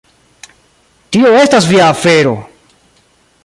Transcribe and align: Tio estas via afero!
Tio 1.15 1.33
estas 1.41 1.69
via 1.73 1.85
afero! 1.91 2.35